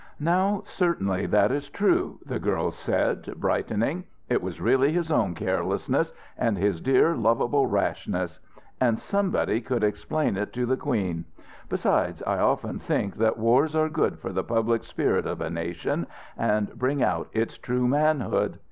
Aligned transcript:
"Now, 0.19 0.63
certainly 0.65 1.27
that 1.27 1.51
is 1.51 1.69
true," 1.69 2.17
the 2.25 2.39
girl 2.39 2.71
said, 2.71 3.35
brightening. 3.37 4.05
"It 4.29 4.41
was 4.41 4.59
really 4.59 4.91
his 4.91 5.11
own 5.11 5.35
carelessness, 5.35 6.11
and 6.39 6.57
his 6.57 6.81
dear, 6.81 7.15
lovable 7.15 7.67
rashness. 7.67 8.39
And 8.79 8.99
somebody 8.99 9.61
could 9.61 9.83
explain 9.83 10.37
it 10.37 10.53
to 10.53 10.65
the 10.65 10.75
Queen. 10.75 11.25
Besides, 11.69 12.23
I 12.23 12.39
often 12.39 12.79
think 12.79 13.17
that 13.17 13.37
wars 13.37 13.75
are 13.75 13.89
good 13.89 14.17
for 14.17 14.33
the 14.33 14.43
public 14.43 14.83
spirit 14.85 15.27
of 15.27 15.39
a 15.39 15.51
nation, 15.51 16.07
and 16.35 16.75
bring 16.79 17.03
out 17.03 17.29
its 17.31 17.59
true 17.59 17.87
manhood. 17.87 18.57